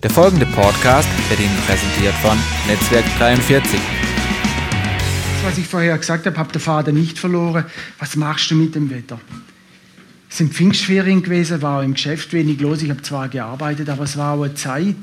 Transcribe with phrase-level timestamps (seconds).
[0.00, 3.80] Der folgende Podcast wird Ihnen präsentiert von Netzwerk 43.
[5.42, 7.64] Was ich vorher gesagt habe, habe der Vater nicht verloren.
[7.98, 9.18] Was machst du mit dem Wetter?
[10.30, 12.80] Es sind Pfingstferien gewesen, war im Geschäft wenig los.
[12.82, 14.94] Ich habe zwar gearbeitet, aber es war auch eine Zeit,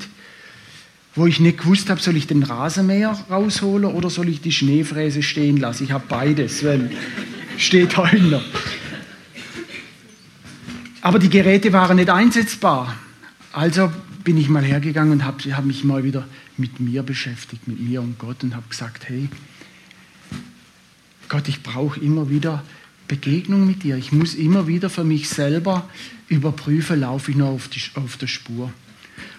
[1.14, 5.22] wo ich nicht gewusst habe, soll ich den Rasenmäher rausholen oder soll ich die Schneefräse
[5.22, 5.84] stehen lassen.
[5.84, 6.90] Ich habe beides, weil
[7.58, 8.44] steht heute noch.
[11.02, 12.96] Aber die Geräte waren nicht einsetzbar.
[13.52, 13.90] Also
[14.26, 16.26] bin ich mal hergegangen und habe hab mich mal wieder
[16.56, 19.28] mit mir beschäftigt, mit mir und Gott und habe gesagt, hey,
[21.28, 22.64] Gott, ich brauche immer wieder
[23.06, 23.96] Begegnung mit dir.
[23.96, 25.88] Ich muss immer wieder für mich selber
[26.26, 28.72] überprüfen, laufe ich noch auf, die, auf der Spur.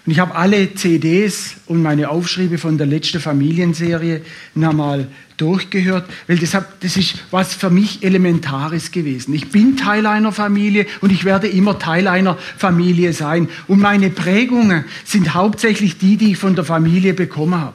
[0.08, 4.22] Und ich habe alle CDs und meine Aufschriebe von der letzten Familienserie
[4.54, 9.34] nochmal durchgehört, weil das, hab, das ist was für mich Elementares gewesen.
[9.34, 13.50] Ich bin Teil einer Familie und ich werde immer Teil einer Familie sein.
[13.66, 17.74] Und meine Prägungen sind hauptsächlich die, die ich von der Familie bekommen habe.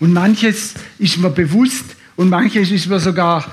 [0.00, 3.48] Und manches ist mir bewusst und manches ist mir sogar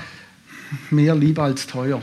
[0.90, 2.02] mehr lieber als teuer.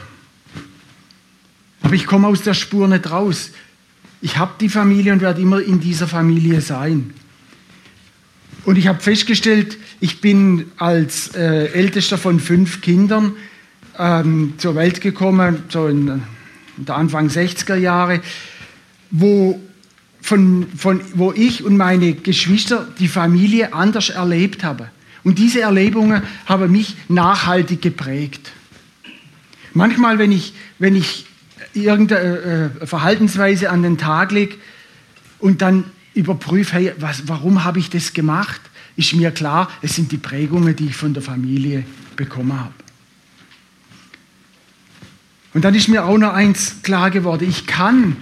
[1.82, 3.52] Aber ich komme aus der Spur nicht raus.
[4.26, 7.14] Ich habe die Familie und werde immer in dieser Familie sein.
[8.64, 13.34] Und ich habe festgestellt, ich bin als äh, ältester von fünf Kindern
[14.00, 16.08] ähm, zur Welt gekommen, so in,
[16.76, 18.20] in der Anfang 60er Jahre,
[19.12, 19.62] wo,
[20.22, 24.88] von, von, wo ich und meine Geschwister die Familie anders erlebt haben.
[25.23, 28.53] Und diese Erlebungen haben mich nachhaltig geprägt.
[29.76, 31.28] Manchmal, wenn ich, wenn ich
[31.76, 34.56] irgendeine äh, Verhaltensweise an den Tag lege
[35.40, 38.62] und dann überprüfe, hey, was, warum habe ich das gemacht,
[38.95, 41.84] ist mir klar, es sind die Prägungen, die ich von der Familie
[42.16, 42.73] bekommen habe.
[45.53, 48.18] Und dann ist mir auch noch eins klar geworden, ich kann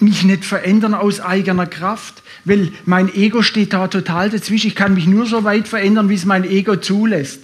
[0.00, 4.68] mich nicht verändern aus eigener Kraft, weil mein Ego steht da total dazwischen.
[4.68, 7.40] Ich kann mich nur so weit verändern, wie es mein Ego zulässt.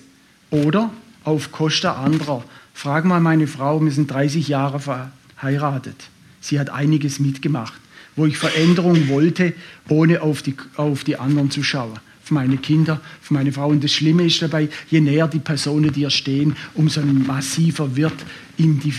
[0.50, 0.90] Oder
[1.24, 2.44] auf Kosten anderer.
[2.74, 5.96] Frag mal meine Frau, wir sind 30 Jahre verheiratet.
[6.40, 7.80] Sie hat einiges mitgemacht,
[8.16, 9.54] wo ich Veränderung wollte,
[9.88, 11.98] ohne auf die, auf die anderen zu schauen.
[12.22, 13.68] Auf meine Kinder, auf meine Frau.
[13.68, 18.14] Und das Schlimme ist dabei, je näher die Personen dir stehen, umso massiver wird
[18.56, 18.94] in die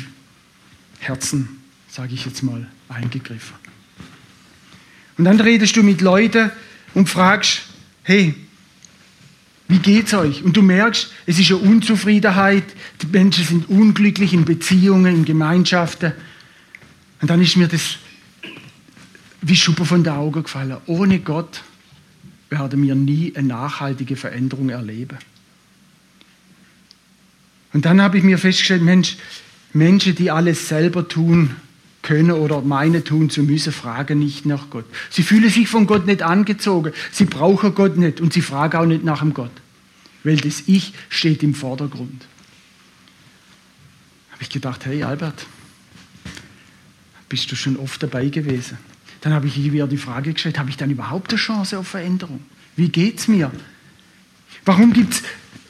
[0.99, 3.55] Herzen, sage ich jetzt mal, eingegriffen.
[5.17, 6.49] Und dann redest du mit Leuten
[6.93, 7.63] und fragst,
[8.03, 8.35] hey,
[9.67, 10.43] wie geht's euch?
[10.43, 12.63] Und du merkst, es ist eine Unzufriedenheit,
[13.01, 16.13] die Menschen sind unglücklich in Beziehungen, in Gemeinschaften.
[17.21, 17.97] Und dann ist mir das
[19.41, 20.77] wie Schuppe von der Augen gefallen.
[20.85, 21.63] Ohne Gott
[22.49, 25.17] werden wir nie eine nachhaltige Veränderung erleben.
[27.73, 29.17] Und dann habe ich mir festgestellt, Mensch,
[29.73, 31.55] Menschen, die alles selber tun
[32.05, 34.85] können oder meinen tun zu müssen, fragen nicht nach Gott.
[35.09, 36.93] Sie fühlen sich von Gott nicht angezogen.
[37.11, 39.51] Sie brauchen Gott nicht und sie fragen auch nicht nach dem Gott.
[40.23, 42.27] Weil das Ich steht im Vordergrund.
[44.31, 45.47] Habe ich gedacht, hey Albert,
[47.27, 48.77] bist du schon oft dabei gewesen?
[49.21, 52.41] Dann habe ich wieder die Frage gestellt, habe ich dann überhaupt eine Chance auf Veränderung?
[52.75, 53.51] Wie geht es mir?
[54.63, 55.23] Warum gibt es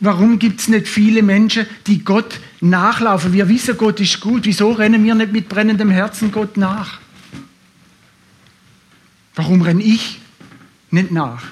[0.06, 3.34] warum gibt's nicht viele Menschen, die Gott nachlaufen?
[3.34, 4.46] Wir wissen, Gott ist gut.
[4.46, 7.00] Wieso rennen wir nicht mit brennendem Herzen Gott nach?
[9.36, 10.20] Warum renne ich
[10.92, 11.44] nicht nach?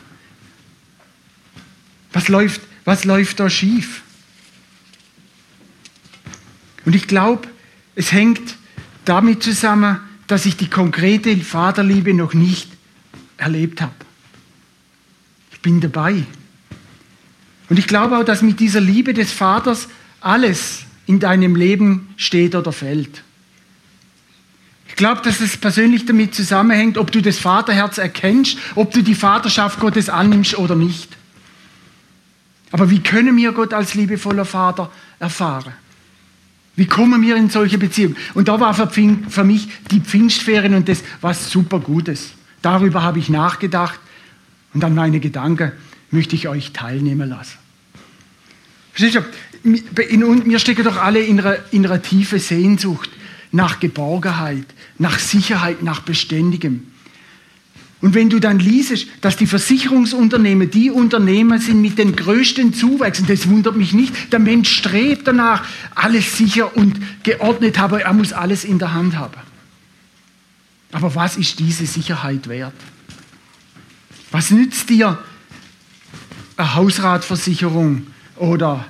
[2.14, 4.04] Was läuft, was läuft da schief?
[6.86, 7.48] Und ich glaube,
[7.96, 8.56] es hängt
[9.06, 12.70] damit zusammen, dass ich die konkrete Vaterliebe noch nicht
[13.38, 13.94] erlebt habe.
[15.52, 16.24] Ich bin dabei.
[17.74, 19.88] Und ich glaube auch, dass mit dieser Liebe des Vaters
[20.22, 23.24] alles in deinem Leben steht oder fällt.
[24.88, 29.16] Ich glaube, dass es persönlich damit zusammenhängt, ob du das Vaterherz erkennst, ob du die
[29.16, 31.18] Vaterschaft Gottes annimmst oder nicht.
[32.72, 35.74] Aber wie können wir Gott als liebevoller Vater erfahren?
[36.76, 38.18] Wie kommen wir in solche Beziehungen?
[38.36, 42.34] Und da war für mich die Pfingstferien und das was super Gutes.
[42.62, 44.00] Darüber habe ich nachgedacht
[44.76, 45.72] und an meine Gedanken
[46.12, 47.63] möchte ich euch teilnehmen lassen.
[48.94, 50.10] Versteht ihr?
[50.10, 53.10] In uns, wir stecken doch alle in einer, in einer tiefen Sehnsucht
[53.52, 54.66] nach Geborgenheit,
[54.98, 56.88] nach Sicherheit, nach Beständigem.
[58.02, 63.26] Und wenn du dann liest, dass die Versicherungsunternehmen die Unternehmen sind mit den größten Zuwächsen,
[63.28, 64.34] das wundert mich nicht.
[64.34, 65.66] Der Mensch strebt danach,
[65.96, 68.00] alles sicher und geordnet haben.
[68.00, 69.40] Er muss alles in der Hand haben.
[70.92, 72.74] Aber was ist diese Sicherheit wert?
[74.32, 75.18] Was nützt dir
[76.58, 78.08] eine Hausratversicherung
[78.38, 78.86] oder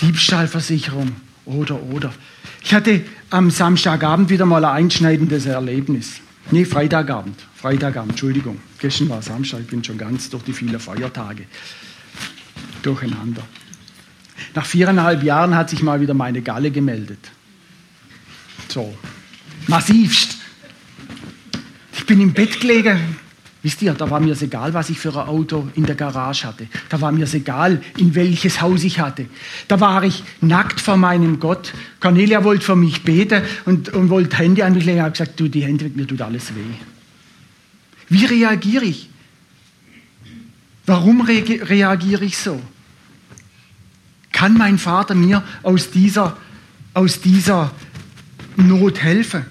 [0.00, 1.12] Diebstahlversicherung
[1.44, 2.12] oder oder?
[2.62, 6.20] Ich hatte am Samstagabend wieder mal ein einschneidendes Erlebnis.
[6.50, 7.38] Nee, Freitagabend.
[7.54, 8.60] Freitagabend, Entschuldigung.
[8.78, 11.44] Gestern war Samstag, ich bin schon ganz durch die vielen Feiertage
[12.82, 13.42] durcheinander.
[14.54, 17.30] Nach viereinhalb Jahren hat sich mal wieder meine Galle gemeldet.
[18.68, 18.96] So,
[19.68, 20.38] massivst.
[21.94, 23.16] Ich bin im Bett gelegen.
[23.62, 26.48] Wisst ihr, da war mir es egal, was ich für ein Auto in der Garage
[26.48, 26.66] hatte.
[26.88, 29.26] Da war mir es egal, in welches Haus ich hatte.
[29.68, 31.72] Da war ich nackt vor meinem Gott.
[32.00, 34.98] Cornelia wollte für mich beten und, und wollte Hände an mich legen.
[34.98, 36.74] Ich habe gesagt, du, die Hände, mir tut alles weh.
[38.08, 39.08] Wie reagiere ich?
[40.84, 42.60] Warum re reagiere ich so?
[44.32, 46.36] Kann mein Vater mir aus dieser,
[46.94, 47.70] aus dieser
[48.56, 49.46] Not helfen?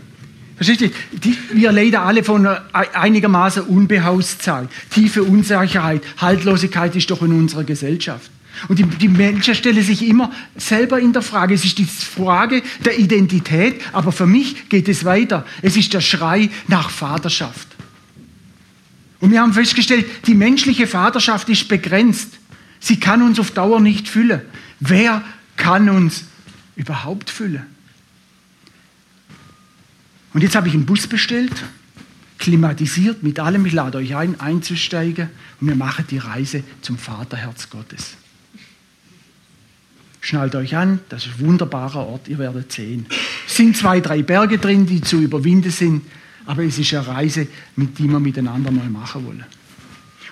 [0.62, 0.94] Versteht
[1.24, 1.36] ihr?
[1.54, 4.70] wir leiden alle von einigermaßen Unbehauszahl.
[4.92, 8.30] Tiefe Unsicherheit, Haltlosigkeit ist doch in unserer Gesellschaft.
[8.68, 11.56] Und die, die, Menschen stellen sich immer selber in der Frage.
[11.56, 15.48] Es ist die Frage der Identität, aber für mich geht es weiter.
[15.64, 17.68] Es ist der Schrei nach Vaterschaft.
[19.20, 22.38] Und wir haben festgestellt, die menschliche Vaterschaft ist begrenzt.
[22.80, 24.42] Sie kann uns auf Dauer nicht füllen.
[24.80, 25.24] Wer
[25.56, 26.26] kann uns
[26.76, 27.66] überhaupt füllen?
[30.34, 31.54] Und jetzt habe ich einen Bus bestellt,
[32.38, 33.66] klimatisiert mit allem.
[33.66, 35.30] Ich lade euch ein, einzusteigen
[35.60, 38.16] und wir machen die Reise zum Vaterherz Gottes.
[40.22, 43.08] Schnallt euch an, das ist ein wunderbarer Ort, ihr werdet sehen.
[43.48, 46.04] Es sind zwei, drei Berge drin, die zu überwinden sind,
[46.46, 49.46] aber es ist eine Reise, mit die wir miteinander mal machen wollen.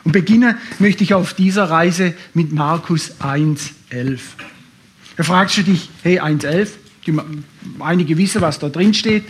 [0.03, 4.19] Und beginnen möchte ich auf dieser Reise mit Markus 1,11.
[5.17, 6.69] Da fragst du dich, hey, 1,11,
[7.79, 9.23] einige wissen, was da drin steht.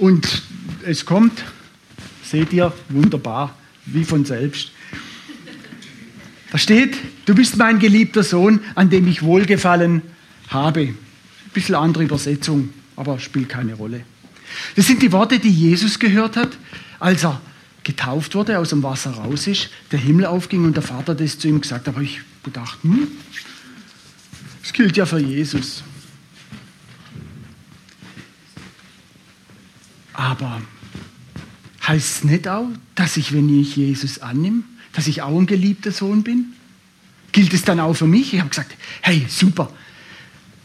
[0.00, 0.42] Und
[0.86, 1.44] es kommt,
[2.24, 3.54] seht ihr, wunderbar,
[3.84, 4.72] wie von selbst.
[6.50, 10.00] Da steht, du bist mein geliebter Sohn, an dem ich Wohlgefallen
[10.48, 10.80] habe.
[10.80, 10.96] Ein
[11.52, 14.04] bisschen andere Übersetzung, aber spielt keine Rolle.
[14.74, 16.56] Das sind die Worte, die Jesus gehört hat,
[16.98, 17.38] als er
[17.84, 21.46] getauft wurde, aus dem Wasser raus ist, der Himmel aufging und der Vater das zu
[21.46, 21.94] ihm gesagt hat.
[21.94, 23.06] Aber ich gedacht, hm,
[24.62, 25.82] das gilt ja für Jesus.
[30.20, 30.60] Aber
[31.88, 35.92] heißt es nicht auch, dass ich, wenn ich Jesus annehme, dass ich auch ein geliebter
[35.92, 36.52] Sohn bin?
[37.32, 38.34] Gilt es dann auch für mich?
[38.34, 39.72] Ich habe gesagt, hey, super.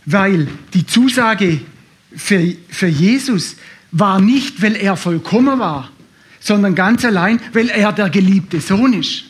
[0.06, 1.62] Weil die Zusage
[2.14, 3.56] für, für Jesus
[3.92, 5.90] war nicht, weil er vollkommen war,
[6.42, 9.24] sondern ganz allein, weil er der geliebte Sohn ist.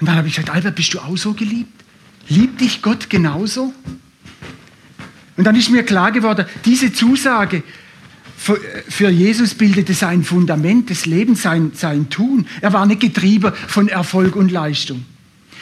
[0.00, 1.84] Und dann habe ich gesagt, Albert, bist du auch so geliebt?
[2.28, 3.74] Liebt dich Gott genauso?
[5.36, 7.62] Und dann ist mir klar geworden, diese Zusage
[8.36, 12.46] für Jesus bildete sein Fundament des Lebens, sein, sein Tun.
[12.60, 15.04] Er war nicht getrieben von Erfolg und Leistung.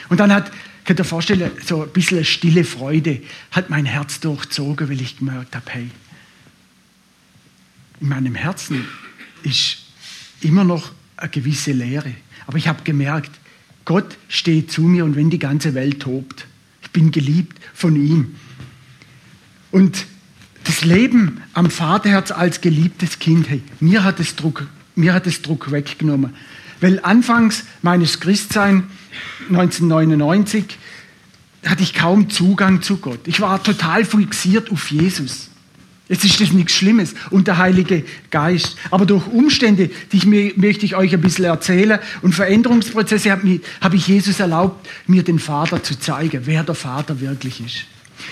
[0.09, 0.51] Und dann hat,
[0.83, 3.21] könnt ihr vorstellen, so ein bisschen stille Freude
[3.51, 5.89] hat mein Herz durchzogen, weil ich gemerkt habe, hey,
[8.01, 8.85] in meinem Herzen
[9.43, 9.77] ist
[10.41, 12.13] immer noch eine gewisse Leere.
[12.47, 13.31] Aber ich habe gemerkt,
[13.85, 16.47] Gott steht zu mir und wenn die ganze Welt tobt,
[16.81, 18.35] ich bin geliebt von ihm.
[19.71, 20.05] Und
[20.63, 25.41] das Leben am Vaterherz als geliebtes Kind, hey, mir hat es Druck, mir hat es
[25.41, 26.33] Druck weggenommen.
[26.81, 28.83] Weil anfangs meines Christsein
[29.49, 30.77] 1999
[31.65, 33.21] hatte ich kaum Zugang zu Gott.
[33.25, 35.49] Ich war total fixiert auf Jesus.
[36.09, 38.75] Jetzt ist das nichts Schlimmes und der Heilige Geist.
[38.91, 43.61] Aber durch Umstände, die ich mir, möchte ich euch ein bisschen erzählen und Veränderungsprozesse habe
[43.79, 47.85] hab ich Jesus erlaubt, mir den Vater zu zeigen, wer der Vater wirklich ist.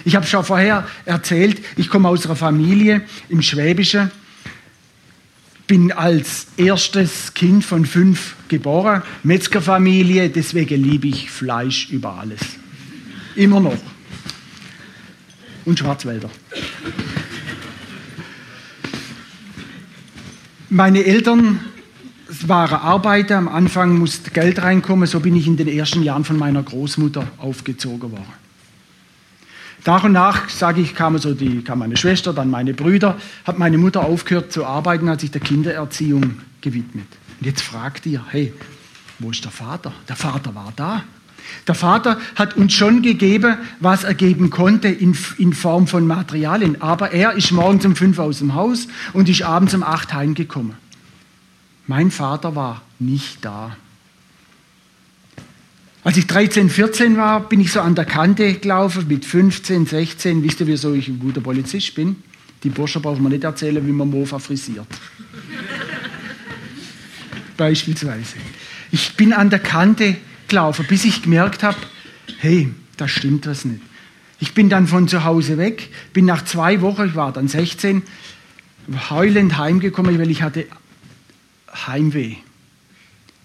[0.06, 4.12] Ich habe schon vorher erzählt, ich komme aus einer Familie im Schwäbischen,
[5.68, 12.42] bin als erstes Kind von fünf geboren, Metzgerfamilie, deswegen liebe ich Fleisch über alles.
[13.36, 13.78] Immer noch.
[15.64, 16.30] Und Schwarzwälder.
[20.70, 21.60] Meine Eltern
[22.48, 26.38] waren Arbeiter, am Anfang musste Geld reinkommen, so bin ich in den ersten Jahren von
[26.38, 28.41] meiner Großmutter aufgezogen worden.
[29.86, 33.58] Nach und nach, sage ich, kam, so die, kam meine Schwester, dann meine Brüder, hat
[33.58, 37.08] meine Mutter aufgehört zu arbeiten, hat sich der Kindererziehung gewidmet.
[37.40, 38.54] Und jetzt fragt ihr, hey,
[39.18, 39.92] wo ist der Vater?
[40.08, 41.04] Der Vater war da.
[41.68, 46.82] Der Vater hat uns schon gegeben, was er geben konnte in, in Form von Materialien.
[46.82, 50.76] Aber er ist morgens um fünf aus dem Haus und ist abends um acht heimgekommen.
[51.88, 53.76] Mein Vater war nicht da.
[56.04, 60.44] Als ich 13, 14 war, bin ich so an der Kante gelaufen, mit 15, 16.
[60.44, 62.16] Wisst ihr, wieso ich ein guter Polizist bin?
[62.64, 64.88] Die Burschen brauchen mir nicht erzählen, wie man Mofa frisiert.
[67.58, 68.38] Beispielsweise.
[68.92, 70.18] Ich bin an der Kante
[70.48, 71.78] gelaufen, bis ich gemerkt habe,
[72.40, 73.82] hey, da stimmt was nicht.
[74.40, 78.02] Ich bin dann von zu Hause weg, bin nach zwei Wochen, ich war dann 16,
[79.12, 80.66] heulend heimgekommen, weil ich hatte
[81.86, 82.38] Heimweh.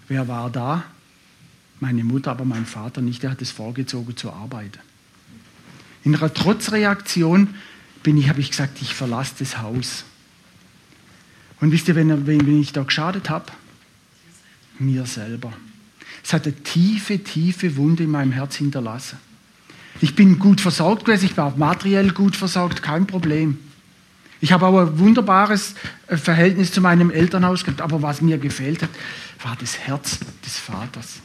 [0.08, 0.84] Wer war da?
[1.80, 3.22] Meine Mutter, aber mein Vater nicht.
[3.22, 4.78] Der hat es vorgezogen zur Arbeit.
[6.04, 7.54] In einer Trotzreaktion
[8.02, 10.04] bin ich, habe ich gesagt, ich verlasse das Haus.
[11.60, 13.46] Und wisst ihr, wenn, wenn ich da geschadet habe?
[14.78, 15.52] Mir selber.
[16.22, 19.18] Es hat eine tiefe, tiefe Wunde in meinem Herz hinterlassen.
[20.00, 23.58] Ich bin gut versorgt gewesen, ich war materiell gut versorgt, kein Problem.
[24.40, 25.74] Ich habe auch ein wunderbares
[26.08, 28.90] äh, Verhältnis zu meinem Elternhaus gehabt, aber was mir gefehlt hat,
[29.42, 31.20] war das Herz des Vaters.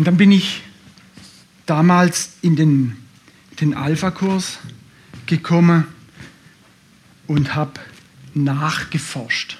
[0.00, 0.62] Und dann bin ich
[1.66, 2.96] damals in den,
[3.60, 4.56] den Alpha-Kurs
[5.26, 5.84] gekommen
[7.26, 7.72] und habe
[8.32, 9.58] nachgeforscht.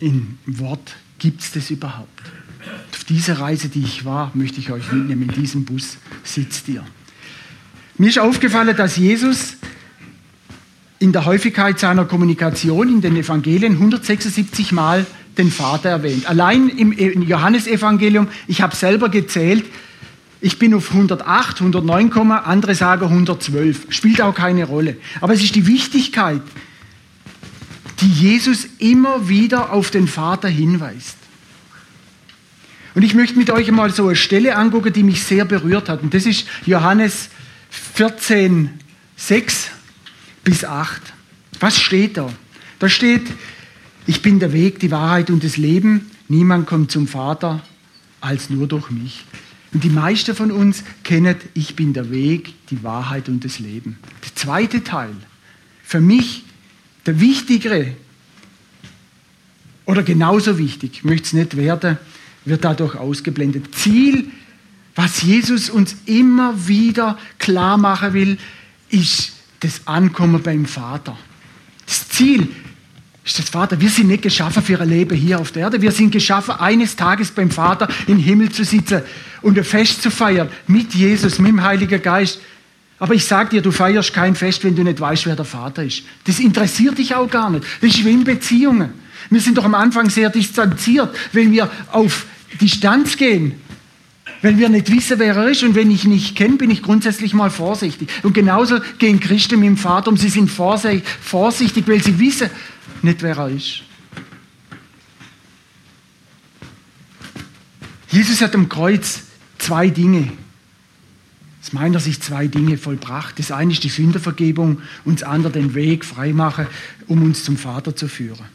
[0.00, 2.30] Im Wort gibt es das überhaupt?
[2.92, 5.22] Auf diese Reise, die ich war, möchte ich euch mitnehmen.
[5.22, 6.84] In diesem Bus sitzt ihr.
[7.96, 9.56] Mir ist aufgefallen, dass Jesus
[10.98, 15.06] in der Häufigkeit seiner Kommunikation in den Evangelien 176 Mal
[15.38, 16.26] den Vater erwähnt.
[16.26, 19.64] Allein im Johannesevangelium, ich habe selber gezählt,
[20.40, 23.86] ich bin auf 108, 109, andere sagen 112.
[23.88, 24.96] Spielt auch keine Rolle.
[25.20, 26.42] Aber es ist die Wichtigkeit,
[28.00, 31.16] die Jesus immer wieder auf den Vater hinweist.
[32.94, 36.02] Und ich möchte mit euch mal so eine Stelle angucken, die mich sehr berührt hat.
[36.02, 37.28] Und das ist Johannes
[37.94, 38.70] 14,
[39.16, 39.70] 6
[40.44, 41.02] bis 8.
[41.60, 42.30] Was steht da?
[42.78, 43.26] Da steht,
[44.06, 46.10] ich bin der Weg, die Wahrheit und das Leben.
[46.28, 47.62] Niemand kommt zum Vater
[48.20, 49.24] als nur durch mich.
[49.72, 53.98] Und die meisten von uns kennen, ich bin der Weg, die Wahrheit und das Leben.
[54.24, 55.14] Der zweite Teil,
[55.82, 56.44] für mich
[57.04, 57.92] der wichtigere
[59.84, 61.98] oder genauso wichtig, ich möchte es nicht werden,
[62.44, 63.74] wird dadurch ausgeblendet.
[63.74, 64.30] Ziel,
[64.94, 68.38] was Jesus uns immer wieder klar machen will,
[68.88, 71.18] ist das Ankommen beim Vater.
[71.86, 72.48] Das Ziel
[73.26, 73.80] ist das Vater.
[73.80, 75.82] Wir sind nicht geschaffen für ein Leben hier auf der Erde.
[75.82, 79.02] Wir sind geschaffen, eines Tages beim Vater im Himmel zu sitzen
[79.42, 82.40] und ein Fest zu feiern mit Jesus, mit dem Heiligen Geist.
[83.00, 85.82] Aber ich sage dir, du feierst kein Fest, wenn du nicht weißt, wer der Vater
[85.82, 86.04] ist.
[86.24, 87.64] Das interessiert dich auch gar nicht.
[87.80, 88.90] Das ist wie in Beziehungen.
[89.28, 92.26] Wir sind doch am Anfang sehr distanziert, wenn wir auf
[92.60, 93.54] Distanz gehen.
[94.40, 97.34] Wenn wir nicht wissen, wer er ist und wenn ich nicht kenne, bin ich grundsätzlich
[97.34, 98.08] mal vorsichtig.
[98.22, 100.16] Und genauso gehen Christen mit dem Vater um.
[100.16, 102.50] Sie sind vorsichtig, weil sie wissen
[103.02, 103.82] nicht, wer er ist.
[108.08, 109.22] Jesus hat am Kreuz
[109.58, 110.32] zwei Dinge
[111.66, 113.40] aus meiner Sicht zwei Dinge vollbracht.
[113.40, 116.68] Das eine ist die Sündervergebung und das andere den Weg freimachen,
[117.08, 118.46] um uns zum Vater zu führen.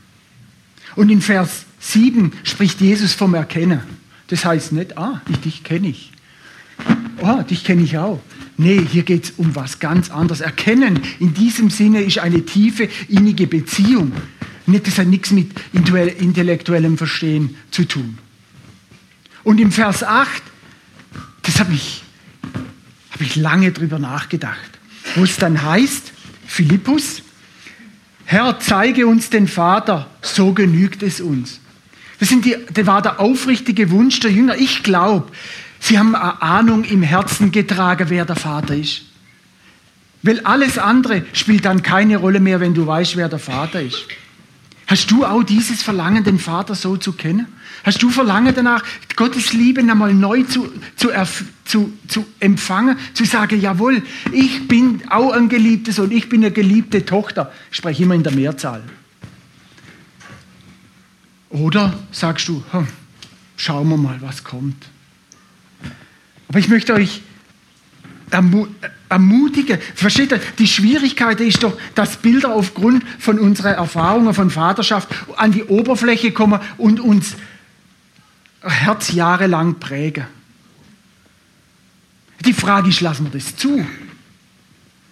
[0.95, 3.81] Und in Vers 7 spricht Jesus vom Erkennen.
[4.27, 6.13] Das heißt nicht, ah, ich, dich kenne ich.
[7.21, 8.21] Oh, dich kenne ich auch.
[8.57, 10.41] Nee, hier geht es um was ganz anderes.
[10.41, 14.11] Erkennen in diesem Sinne ist eine tiefe, innige Beziehung.
[14.67, 18.17] Nicht, das hat nichts mit intellektuellem Verstehen zu tun.
[19.43, 20.43] Und im Vers 8,
[21.41, 22.03] das habe ich
[23.21, 24.79] habe ich lange drüber nachgedacht.
[25.13, 26.11] Wo es dann heißt,
[26.47, 27.21] Philippus,
[28.25, 31.59] Herr, zeige uns den Vater, so genügt es uns.
[32.19, 34.57] Das, die, das war der aufrichtige Wunsch der Jünger.
[34.57, 35.31] Ich glaube,
[35.81, 39.01] sie haben eine Ahnung im Herzen getragen, wer der Vater ist.
[40.23, 44.07] Weil alles andere spielt dann keine Rolle mehr, wenn du weißt, wer der Vater ist.
[44.87, 47.47] Hast du auch dieses Verlangen, den Vater so zu kennen?
[47.83, 48.83] Hast du Verlangen danach,
[49.15, 51.09] Gottes Liebe einmal neu zu, zu,
[51.65, 56.51] zu, zu empfangen, zu sagen, jawohl, ich bin auch ein geliebtes und ich bin eine
[56.51, 57.51] geliebte Tochter.
[57.71, 58.83] Ich spreche immer in der Mehrzahl.
[61.49, 62.87] Oder sagst du, hm,
[63.57, 64.85] schauen wir mal, was kommt.
[66.51, 67.21] Aber ich möchte euch
[69.07, 69.79] ermutigen.
[69.95, 70.41] Versteht ihr?
[70.59, 76.33] Die Schwierigkeit ist doch, dass Bilder aufgrund von unserer Erfahrungen von Vaterschaft an die Oberfläche
[76.33, 77.37] kommen und uns
[78.61, 80.25] Herz jahrelang prägen.
[82.43, 83.87] Die Frage ist, lassen wir das zu?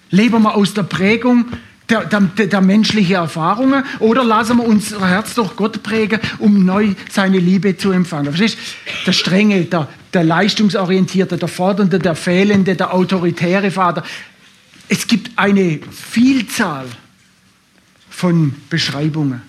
[0.10, 1.46] Leben wir aus der Prägung
[1.90, 6.94] der, der, der menschlichen Erfahrungen oder lassen wir unser Herz durch Gott prägen, um neu
[7.10, 8.34] seine Liebe zu empfangen?
[8.34, 8.58] Verstehst
[9.06, 14.04] Der strenge, der, der leistungsorientierte, der fordernde, der fehlende, der autoritäre Vater.
[14.88, 16.88] Es gibt eine Vielzahl
[18.10, 19.42] von Beschreibungen.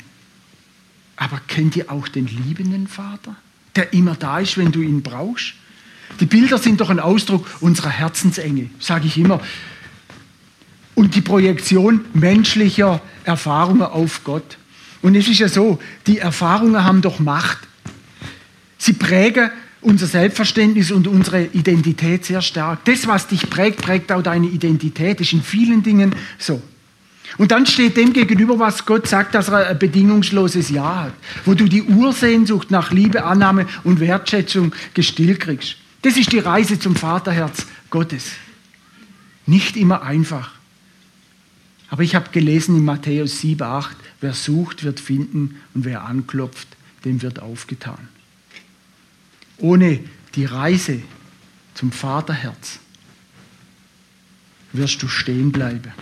[1.16, 3.36] Aber kennt ihr auch den liebenden Vater,
[3.76, 5.52] der immer da ist, wenn du ihn brauchst?
[6.18, 9.40] Die Bilder sind doch ein Ausdruck unserer Herzensenge, sage ich immer.
[10.94, 14.58] Und die Projektion menschlicher Erfahrungen auf Gott.
[15.02, 17.58] Und es ist ja so, die Erfahrungen haben doch Macht.
[18.76, 22.84] Sie prägen unser Selbstverständnis und unsere Identität sehr stark.
[22.84, 25.20] Das, was dich prägt, prägt auch deine Identität.
[25.20, 26.60] Das ist in vielen Dingen so.
[27.38, 31.12] Und dann steht dem gegenüber, was Gott sagt, dass er ein bedingungsloses Ja hat,
[31.44, 35.76] wo du die Ursehnsucht nach Liebe, Annahme und Wertschätzung gestillt kriegst.
[36.02, 38.32] Das ist die Reise zum Vaterherz Gottes.
[39.46, 40.52] Nicht immer einfach.
[41.90, 46.68] Aber ich habe gelesen in Matthäus 7, 8, wer sucht, wird finden und wer anklopft,
[47.04, 48.08] dem wird aufgetan.
[49.58, 50.00] Ohne
[50.36, 51.02] die Reise
[51.74, 52.78] zum Vaterherz
[54.72, 55.92] wirst du stehen bleiben.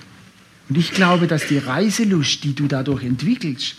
[0.69, 3.77] Und ich glaube, dass die Reiselust, die du dadurch entwickelst,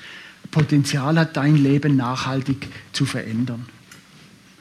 [0.50, 3.68] Potenzial hat, dein Leben nachhaltig zu verändern.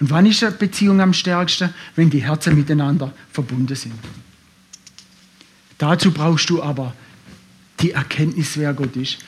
[0.01, 1.73] Und wann ist eine Beziehung am stärksten?
[1.97, 3.95] Wenn die Herzen miteinander verbunden sind.
[5.79, 6.95] Dazu brauchst du aber
[7.81, 9.19] die Erkenntnis, wer Gott ist.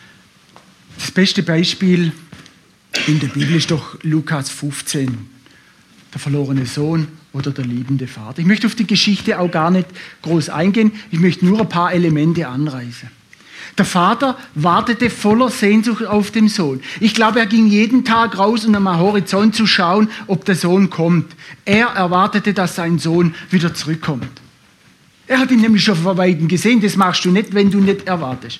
[0.98, 2.12] Das beste Beispiel
[3.06, 5.16] in der Bibel ist doch Lukas 15,
[6.12, 8.40] der verlorene Sohn oder der liebende Vater.
[8.40, 9.86] Ich möchte auf die Geschichte auch gar nicht
[10.22, 13.08] groß eingehen, ich möchte nur ein paar Elemente anreißen.
[13.78, 16.80] Der Vater wartete voller Sehnsucht auf den Sohn.
[16.98, 20.90] Ich glaube, er ging jeden Tag raus, um am Horizont zu schauen, ob der Sohn
[20.90, 21.34] kommt.
[21.64, 24.28] Er erwartete, dass sein Sohn wieder zurückkommt.
[25.30, 26.80] Er hat ihn nämlich schon von Weitem gesehen.
[26.80, 28.58] Das machst du nicht, wenn du nicht erwartest.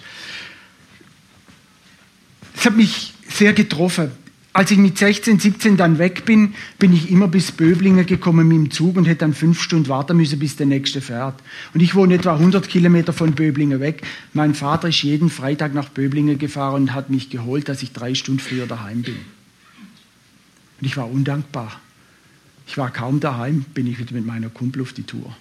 [2.54, 4.12] Das hat mich sehr getroffen.
[4.52, 8.56] Als ich mit 16, 17 dann weg bin, bin ich immer bis Böblingen gekommen mit
[8.56, 11.42] dem Zug und hätte dann fünf Stunden warten müssen, bis der nächste fährt.
[11.74, 14.02] Und ich wohne etwa 100 Kilometer von Böblingen weg.
[14.32, 18.14] Mein Vater ist jeden Freitag nach Böblingen gefahren und hat mich geholt, dass ich drei
[18.14, 19.16] Stunden früher daheim bin.
[20.80, 21.80] Und ich war undankbar.
[22.68, 25.34] Ich war kaum daheim, bin ich wieder mit meiner Kumpel auf die Tour.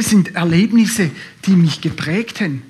[0.00, 1.10] Das sind Erlebnisse,
[1.44, 2.62] die mich geprägt haben.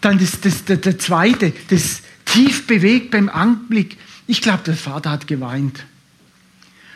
[0.00, 3.98] Dann das, das, das, der zweite, das tief bewegt beim Anblick.
[4.26, 5.84] Ich glaube, der Vater hat geweint.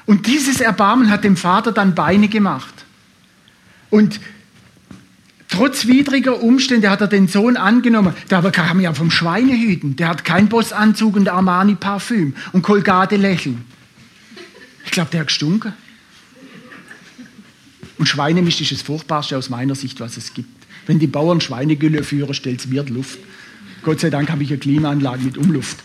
[0.07, 2.73] Und dieses Erbarmen hat dem Vater dann Beine gemacht.
[3.91, 4.19] Und
[5.51, 8.15] trotz widriger Umstände hat er den Sohn angenommen.
[8.31, 9.97] Der kam ja vom Schweinehüten.
[9.97, 13.63] Der hat keinen Bossanzug und Armani-Parfüm und Colgate lächeln.
[14.87, 15.75] Ich glaube, der hat gestunken.
[17.99, 20.67] Und Schweinemist ist das Furchtbarste aus meiner Sicht, was es gibt.
[20.87, 23.19] Wenn die Bauern Schweinegülle führen, stellt es mir die Luft.
[23.83, 25.79] Gott sei Dank habe ich eine Klimaanlage mit Umluft.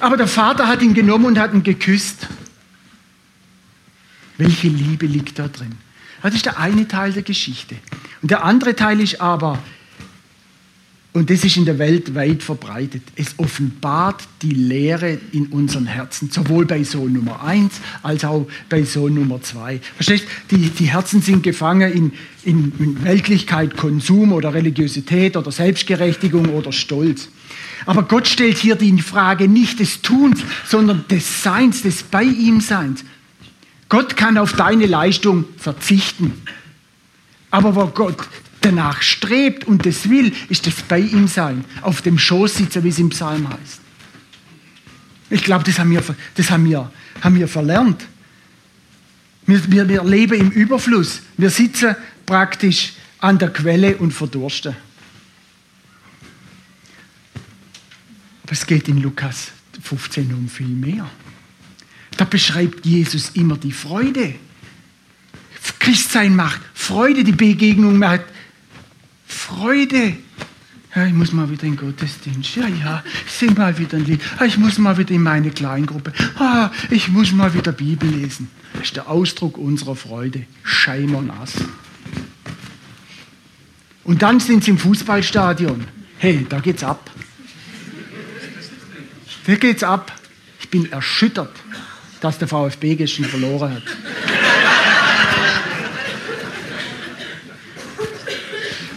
[0.00, 2.28] Aber der Vater hat ihn genommen und hat ihn geküsst.
[4.36, 5.72] Welche Liebe liegt da drin?
[6.22, 7.76] Das ist der eine Teil der Geschichte.
[8.22, 9.58] Und der andere Teil ist aber,
[11.18, 13.02] und das ist in der Welt weit verbreitet.
[13.16, 18.84] Es offenbart die Lehre in unseren Herzen, sowohl bei Sohn Nummer 1 als auch bei
[18.84, 19.80] Sohn Nummer 2.
[19.96, 22.12] Verstehst die, die Herzen sind gefangen in,
[22.44, 27.30] in, in Weltlichkeit, Konsum oder Religiosität oder Selbstgerechtigung oder Stolz.
[27.84, 32.60] Aber Gott stellt hier die Frage nicht des Tuns, sondern des Seins, des Bei ihm
[32.60, 33.04] Seins.
[33.88, 36.32] Gott kann auf deine Leistung verzichten.
[37.50, 38.18] Aber wo Gott
[38.60, 42.88] danach strebt und das will, ist das bei ihm sein, auf dem Schoß sitzen, wie
[42.88, 43.80] es im Psalm heißt.
[45.30, 46.02] Ich glaube, das haben wir,
[46.34, 46.90] das haben wir,
[47.20, 48.06] haben wir verlernt.
[49.46, 51.22] Wir, wir, wir leben im Überfluss.
[51.36, 54.76] Wir sitzen praktisch an der Quelle und verdursten.
[58.42, 59.48] Aber es geht in Lukas
[59.82, 61.08] 15 um viel mehr.
[62.16, 64.34] Da beschreibt Jesus immer die Freude.
[65.78, 68.24] Christsein macht Freude, die Begegnung macht
[69.58, 70.16] Freude.
[70.94, 72.54] Ja, ich muss mal wieder in Gottesdienst.
[72.54, 74.20] Ja, ja, ich sehe mal wieder ein Lied.
[74.46, 76.12] Ich muss mal wieder in meine Kleingruppe.
[76.38, 78.50] Ah, ich muss mal wieder Bibel lesen.
[78.74, 80.46] Das ist der Ausdruck unserer Freude.
[80.62, 81.54] Shame on us.
[84.04, 85.84] Und dann sind sie im Fußballstadion.
[86.18, 87.10] Hey, da geht's ab.
[89.46, 90.12] Da geht's ab.
[90.60, 91.54] Ich bin erschüttert,
[92.20, 93.82] dass der VfB gestern verloren hat.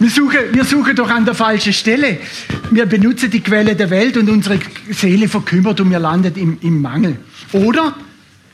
[0.01, 2.17] Wir suchen, wir suchen doch an der falschen Stelle.
[2.71, 4.57] Wir benutzen die Quelle der Welt und unsere
[4.89, 7.17] Seele verkümmert und wir landen im, im Mangel.
[7.51, 7.95] Oder?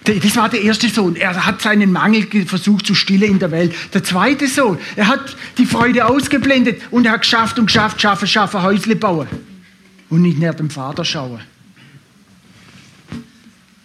[0.04, 1.16] Das war der erste Sohn.
[1.16, 3.74] Er hat seinen Mangel versucht zu stillen in der Welt.
[3.94, 8.28] Der zweite Sohn, er hat die Freude ausgeblendet und er hat geschafft und geschafft, schaffen,
[8.28, 9.28] schaffen, Häusle bauen.
[10.10, 11.40] Und nicht nach dem Vater schauen.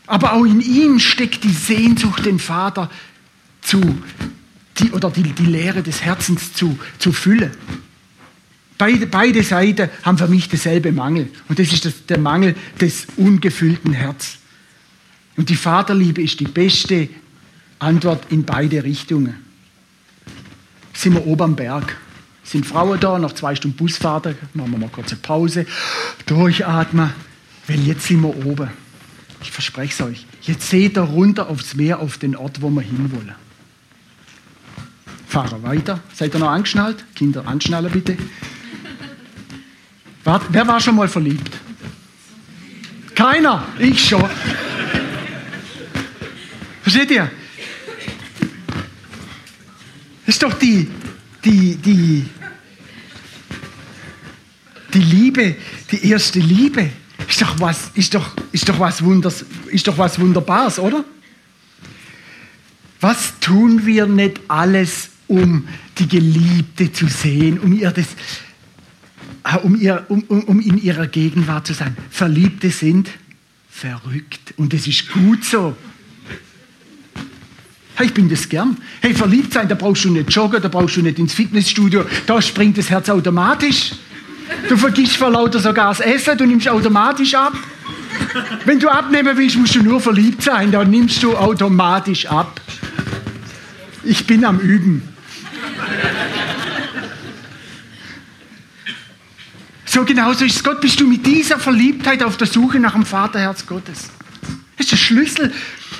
[0.08, 2.90] Aber auch in ihm steckt die Sehnsucht, den Vater
[3.60, 3.80] zu
[4.78, 7.50] die, oder die, die Lehre des Herzens zu, zu füllen.
[8.78, 11.28] Beide, beide Seiten haben für mich dasselbe Mangel.
[11.48, 14.38] Und das ist das, der Mangel des ungefüllten Herzens.
[15.36, 17.08] Und die Vaterliebe ist die beste
[17.78, 19.34] Antwort in beide Richtungen.
[20.92, 21.96] Sind wir oben am Berg.
[22.44, 25.64] Sind Frauen da, nach zwei Stunden Busfahrt, machen wir mal kurze Pause,
[26.26, 27.12] durchatmen,
[27.68, 28.68] weil jetzt sind wir oben.
[29.42, 32.82] ich verspreche es euch, jetzt seht ihr runter aufs Meer, auf den Ort, wo wir
[32.82, 33.34] hinwollen.
[35.32, 35.98] Fahrer weiter.
[36.12, 37.06] Seid ihr noch angeschnallt?
[37.14, 38.18] Kinder, anschnallen bitte.
[40.24, 41.58] Wer war schon mal verliebt?
[43.14, 44.28] Keiner, ich schon.
[46.82, 47.30] Versteht ihr?
[50.26, 50.90] Das ist doch die,
[51.42, 52.28] die, die,
[54.92, 55.56] die Liebe,
[55.92, 56.90] die erste Liebe.
[57.26, 61.06] Ist doch was, ist doch, ist doch was, Wunders, ist doch was Wunderbares, oder?
[63.00, 65.66] Was tun wir nicht alles, um
[65.98, 68.06] die Geliebte zu sehen, um ihr das,
[69.44, 71.96] äh, um, ihr, um, um, in ihrer Gegenwart zu sein?
[72.10, 73.10] Verliebte sind
[73.68, 75.76] verrückt und es ist gut so.
[77.94, 78.76] Hey, ich bin das gern.
[79.00, 82.40] Hey, verliebt sein, da brauchst du nicht joggen, da brauchst du nicht ins Fitnessstudio, da
[82.40, 83.92] springt das Herz automatisch.
[84.68, 87.54] Du vergisst vor lauter sogar das Essen, du nimmst automatisch ab.
[88.64, 92.60] Wenn du abnehmen willst, musst du nur verliebt sein, dann nimmst du automatisch ab.
[94.04, 95.11] Ich bin am Üben.
[99.92, 100.80] So genauso ist es Gott.
[100.80, 104.10] Bist du mit dieser Verliebtheit auf der Suche nach dem Vaterherz Gottes?
[104.78, 105.52] Das ist der Schlüssel.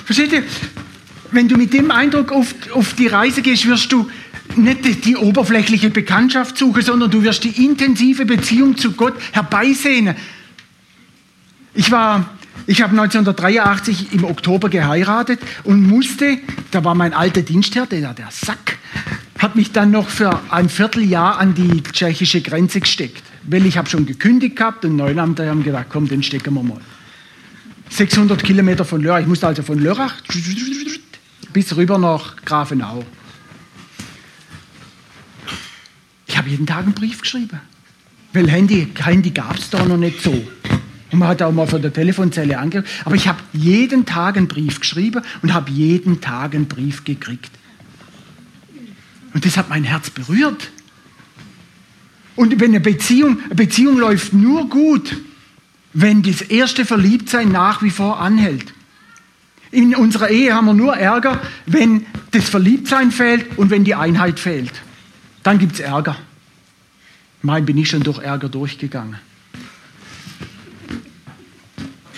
[0.05, 0.43] Versteht ihr?
[1.31, 4.09] Wenn du mit dem Eindruck auf, auf die Reise gehst, wirst du
[4.55, 10.15] nicht die oberflächliche Bekanntschaft suchen, sondern du wirst die intensive Beziehung zu Gott herbeisehnen.
[11.75, 12.29] Ich war,
[12.65, 16.37] ich habe 1983 im Oktober geheiratet und musste,
[16.71, 18.77] da war mein alter Dienstherr, der, der Sack,
[19.39, 23.23] hat mich dann noch für ein Vierteljahr an die tschechische Grenze gesteckt.
[23.43, 26.79] Weil ich habe schon gekündigt gehabt und Neulamter haben gedacht, komm, den stecken wir mal.
[27.89, 29.19] 600 Kilometer von Lörrach.
[29.19, 30.15] Ich musste also von Lörrach
[31.51, 33.03] bis rüber nach Grafenau.
[36.25, 37.59] Ich habe jeden Tag einen Brief geschrieben.
[38.31, 40.47] Weil Handy, Handy gab es da noch nicht so.
[41.13, 42.89] Und man hat auch mal von der Telefonzelle angerufen.
[43.05, 47.51] Aber ich habe jeden Tag einen Brief geschrieben und habe jeden Tag einen Brief gekriegt.
[49.31, 50.71] Und das hat mein Herz berührt.
[52.35, 55.15] Und wenn eine Beziehung, eine Beziehung läuft nur gut,
[55.93, 58.73] wenn das erste Verliebtsein nach wie vor anhält.
[59.69, 64.39] In unserer Ehe haben wir nur Ärger, wenn das Verliebtsein fehlt und wenn die Einheit
[64.39, 64.73] fehlt.
[65.43, 66.15] Dann gibt es Ärger.
[67.43, 69.19] Mein bin ich schon durch Ärger durchgegangen.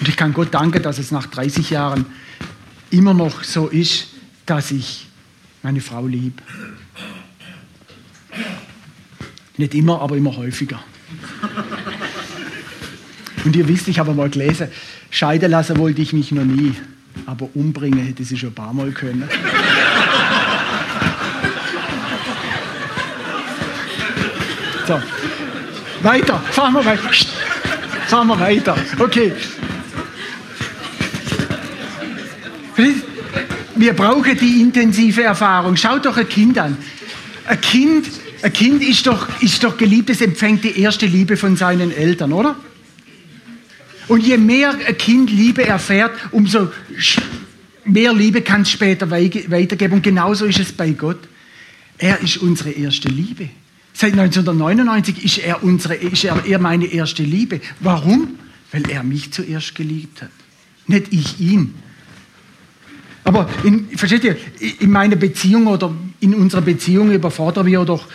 [0.05, 2.05] Und ich kann Gott danken, dass es nach 30 Jahren
[2.91, 4.09] immer noch so ist,
[4.45, 5.07] dass ich
[5.63, 6.43] meine Frau liebe.
[9.57, 10.79] Nicht immer, aber immer häufiger.
[13.45, 14.67] Und ihr wisst, ich habe mal gelesen,
[15.09, 16.75] scheiden lassen wollte ich mich noch nie,
[17.25, 19.27] aber umbringen hätte sie schon ein paar Mal können.
[24.85, 25.01] So,
[26.03, 27.09] weiter, fahren wir weiter.
[28.05, 28.77] Fahren wir weiter.
[28.99, 29.33] Okay.
[33.75, 35.75] Wir brauchen die intensive Erfahrung.
[35.77, 36.77] Schaut doch ein Kind an.
[37.47, 38.05] Ein Kind
[38.45, 42.31] ein Kind ist doch, ist doch geliebt, es empfängt die erste Liebe von seinen Eltern,
[42.31, 42.55] oder?
[44.07, 46.71] Und je mehr ein Kind Liebe erfährt, umso
[47.85, 49.95] mehr Liebe kann es später weitergeben.
[49.95, 51.27] Und genauso ist es bei Gott.
[51.97, 53.49] Er ist unsere erste Liebe.
[53.93, 57.61] Seit 1999 ist er, unsere, ist er, er meine erste Liebe.
[57.79, 58.37] Warum?
[58.71, 60.29] Weil er mich zuerst geliebt hat.
[60.85, 61.73] Nicht ich ihn.
[63.25, 64.37] Aber in, versteht ihr,
[64.79, 68.07] in meiner Beziehung oder in unserer Beziehung überfordern wir doch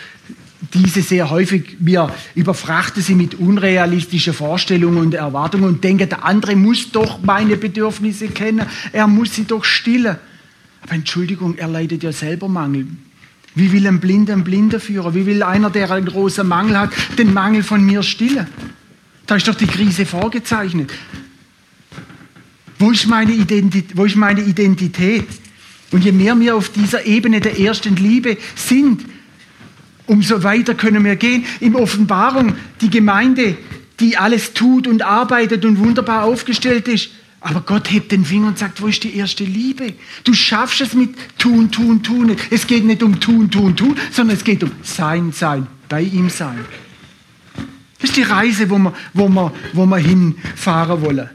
[0.73, 6.55] diese sehr häufig, wir überfrachten sie mit unrealistischen Vorstellungen und Erwartungen und denken, der andere
[6.55, 10.17] muss doch meine Bedürfnisse kennen, er muss sie doch stillen.
[10.83, 12.87] Aber Entschuldigung, er leidet ja selber Mangel.
[13.57, 15.13] Wie will ein Blinder einen Blinder führen?
[15.15, 18.47] Wie will einer, der einen großen Mangel hat, den Mangel von mir stillen?
[19.27, 20.93] Da ist doch die Krise vorgezeichnet.
[22.81, 23.95] Wo ist meine Identität?
[23.95, 25.27] Wo ist meine Identität?
[25.93, 29.05] Und je mehr wir auf dieser Ebene der ersten Liebe sind,
[30.07, 31.45] umso weiter können wir gehen.
[31.61, 33.59] Im Offenbarung, die Gemeinde,
[34.01, 37.11] die alles tut und arbeitet und wunderbar aufgestellt ist.
[37.43, 39.93] Aber Gott hebt den Finger und sagt, wo ist die erste Liebe?
[40.25, 42.35] Du schaffst es mit tun, tun, tun.
[42.51, 46.31] Es geht nicht um tun, tun, tun, sondern es geht um sein, sein, bei ihm
[46.31, 46.65] sein.
[47.99, 51.29] Das ist die Reise, wo wir, wo wir, wo wir hinfahren wollen.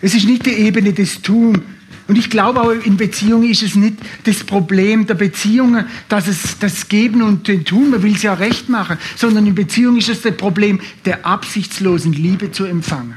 [0.00, 1.62] Es ist nicht die Ebene des Tun.
[2.08, 6.58] Und ich glaube auch in Beziehungen ist es nicht das Problem der Beziehungen, dass es
[6.58, 10.08] das Geben und den Tun, man will es ja recht machen, sondern in Beziehungen ist
[10.08, 13.16] es das Problem der absichtslosen Liebe zu empfangen.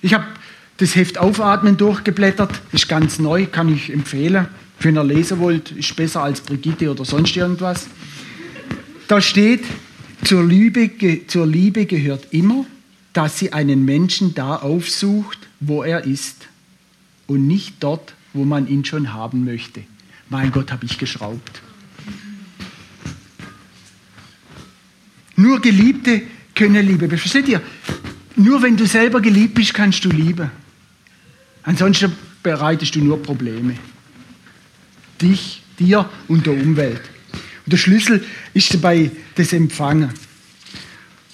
[0.00, 0.24] Ich habe
[0.78, 4.46] das Heft Aufatmen durchgeblättert, ist ganz neu, kann ich empfehlen.
[4.80, 7.88] Wenn ihr lesen wollt, ist besser als Brigitte oder sonst irgendwas.
[9.06, 9.64] Da steht,
[10.24, 10.90] zur Liebe,
[11.26, 12.64] zur Liebe gehört immer,
[13.14, 16.48] dass sie einen Menschen da aufsucht, wo er ist
[17.26, 19.84] und nicht dort, wo man ihn schon haben möchte.
[20.28, 21.62] Mein Gott, habe ich geschraubt.
[25.36, 26.22] Nur Geliebte
[26.54, 27.08] können Liebe.
[27.16, 27.62] Versteht ihr?
[28.36, 30.50] Nur wenn du selber geliebt bist, kannst du lieben.
[31.62, 33.76] Ansonsten bereitest du nur Probleme.
[35.20, 37.00] Dich, dir und der Umwelt.
[37.64, 40.10] Und der Schlüssel ist dabei das Empfangen.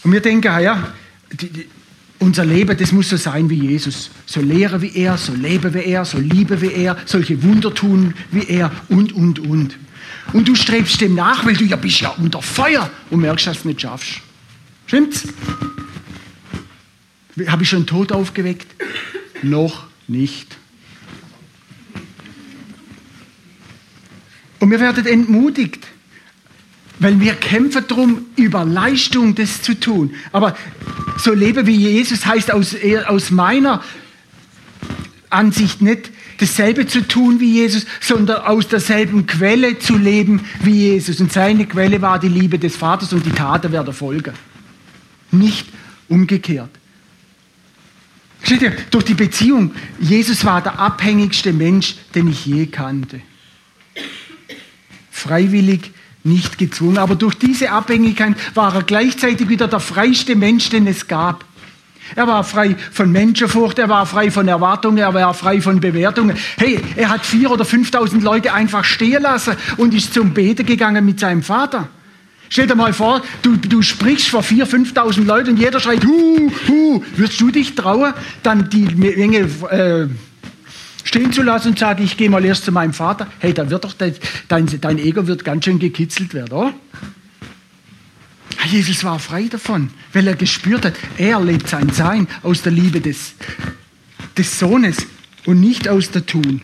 [0.03, 0.95] Und wir denken, ja,
[1.33, 1.67] die, die,
[2.19, 4.11] unser Leben, das muss so sein wie Jesus.
[4.27, 8.15] So lehren wie er, so leben wie er, so lieben wie er, solche Wunder tun
[8.31, 9.77] wie er und, und, und.
[10.33, 13.57] Und du strebst dem nach, weil du ja bist ja unter Feuer und merkst, dass
[13.57, 14.21] du es nicht schaffst.
[14.87, 15.29] Stimmt's?
[17.47, 18.67] Habe ich schon Tod aufgeweckt?
[19.43, 20.57] Noch nicht.
[24.59, 25.87] Und wir werden entmutigt,
[26.99, 30.15] weil wir kämpfen darum, über Leistung das zu tun.
[30.33, 30.55] Aber
[31.23, 33.83] so leben wie Jesus heißt aus, aus meiner
[35.31, 41.21] Ansicht nicht dasselbe zu tun wie Jesus, sondern aus derselben Quelle zu leben wie Jesus.
[41.21, 44.35] Und seine Quelle war die Liebe des Vaters und die Taten werden folgen.
[45.31, 45.67] Nicht
[46.09, 46.71] umgekehrt.
[48.91, 53.21] Durch die Beziehung, Jesus war der abhängigste Mensch, den ich je kannte.
[55.11, 55.93] Freiwillig,
[56.25, 56.99] nicht gezwungen.
[56.99, 61.45] Aber durch diese Abhängigkeit war er gleichzeitig wieder der freiste Mensch, den es gab.
[62.17, 66.37] Er war frei von Menschenfurcht, er war frei von Erwartungen, er war frei von Bewertungen.
[66.57, 71.05] Hey, er hat vier oder fünftausend Leute einfach stehen lassen und ist zum Beten gegangen
[71.05, 71.89] mit seinem Vater.
[72.49, 76.51] Stell dir mal vor, du, du sprichst vor vier, fünftausend Leuten und jeder schreit, hu,
[76.67, 77.05] hu.
[77.15, 80.09] Würdest du dich trauen, dann die Menge äh,
[81.11, 83.27] stehen zu lassen und sagen, ich gehe mal erst zu meinem Vater?
[83.41, 84.15] Hey, dann wird doch dein,
[84.47, 86.73] dein, dein Ego wird ganz schön gekitzelt werden, oder?
[88.67, 93.01] Jesus war frei davon, weil er gespürt hat, er lebt sein Sein aus der Liebe
[93.01, 93.35] des,
[94.39, 94.99] des Sohnes
[95.47, 96.63] und nicht aus der Tun.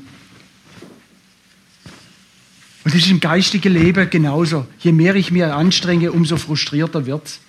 [2.84, 4.68] Und das ist im geistigen Leben genauso.
[4.78, 7.40] Je mehr ich mir anstrenge, umso frustrierter wird es.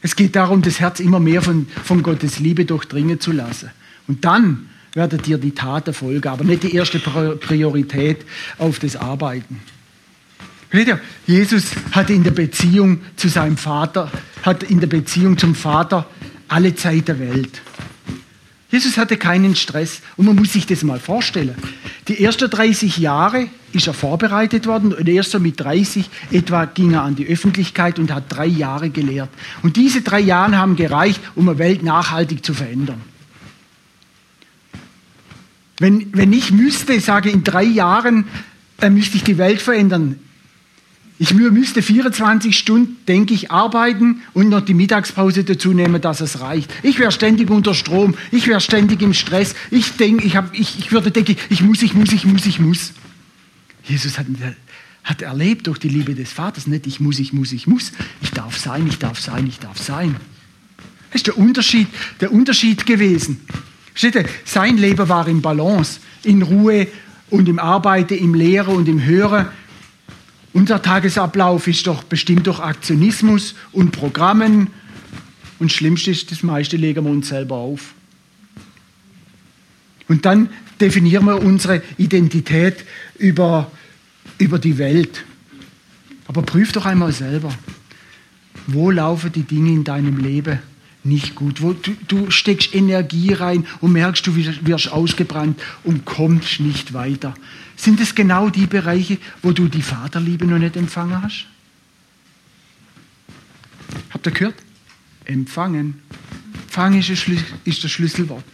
[0.00, 3.70] Es geht darum, das Herz immer mehr von, von Gottes Liebe durchdringen zu lassen.
[4.06, 8.24] Und dann werden dir die Taten folgen, aber nicht die erste Priorität
[8.58, 9.60] auf das Arbeiten.
[11.26, 14.10] Jesus hatte in der Beziehung zu seinem Vater,
[14.42, 16.06] hat in der Beziehung zum Vater
[16.48, 17.60] alle Zeit der Welt.
[18.70, 21.54] Jesus hatte keinen Stress und man muss sich das mal vorstellen.
[22.08, 26.92] Die ersten 30 Jahre ist er vorbereitet worden und erst so mit 30 etwa ging
[26.92, 29.30] er an die Öffentlichkeit und hat drei Jahre gelehrt.
[29.62, 33.00] Und diese drei Jahre haben gereicht, um eine Welt nachhaltig zu verändern.
[35.78, 38.24] Wenn, wenn ich müsste, sage in drei Jahren,
[38.80, 40.18] äh, müsste ich die Welt verändern,
[41.16, 46.40] ich müsste 24 Stunden, denke ich, arbeiten und noch die Mittagspause dazu nehmen, dass es
[46.40, 46.72] reicht.
[46.82, 49.54] Ich wäre ständig unter Strom, ich wäre ständig im Stress.
[49.70, 52.92] Ich denke, ich, ich, ich würde denken, ich muss, ich muss, ich muss, ich muss.
[53.84, 54.26] Jesus hat,
[55.04, 57.92] hat erlebt durch die Liebe des Vaters, nicht ich muss, ich muss, ich muss.
[58.20, 60.16] Ich darf sein, ich darf sein, ich darf sein.
[61.12, 61.86] Das ist der Unterschied,
[62.20, 63.40] der Unterschied gewesen.
[63.94, 64.28] Versteht?
[64.44, 66.88] Sein Leben war in Balance, in Ruhe
[67.30, 69.46] und im Arbeiten, im Lehren und im Hören
[70.54, 74.68] unser Tagesablauf ist doch bestimmt durch Aktionismus und Programmen.
[75.58, 77.92] Und schlimmste ist, das meiste legen wir uns selber auf.
[80.06, 80.48] Und dann
[80.80, 82.84] definieren wir unsere Identität
[83.18, 83.70] über,
[84.38, 85.24] über die Welt.
[86.28, 87.52] Aber prüf doch einmal selber,
[88.68, 90.60] wo laufen die Dinge in deinem Leben
[91.04, 96.60] nicht gut, wo du, du steckst Energie rein und merkst, du wirst ausgebrannt und kommst
[96.60, 97.34] nicht weiter.
[97.76, 101.46] Sind es genau die Bereiche, wo du die Vaterliebe noch nicht empfangen hast?
[104.10, 104.54] Habt ihr gehört?
[105.24, 106.00] Empfangen.
[106.64, 108.44] Empfangen ist das Schlüsselwort.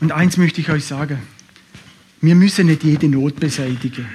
[0.00, 1.18] Und eins möchte ich euch sagen.
[2.20, 4.06] Wir müssen nicht jede Not beseitigen.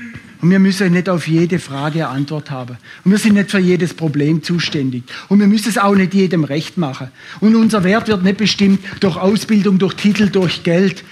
[0.41, 2.77] Und wir müssen nicht auf jede Frage eine Antwort haben.
[3.03, 5.03] Und wir sind nicht für jedes Problem zuständig.
[5.29, 7.07] Und wir müssen es auch nicht jedem recht machen.
[7.39, 11.03] Und unser Wert wird nicht bestimmt durch Ausbildung, durch Titel, durch Geld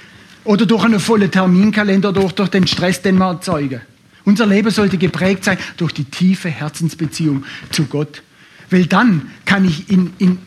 [0.43, 3.81] oder durch einen vollen Terminkalender, durch, durch den Stress, den wir erzeugen.
[4.25, 8.21] Unser Leben sollte geprägt sein durch die tiefe Herzensbeziehung zu Gott.
[8.69, 10.38] Weil dann kann ich in, in,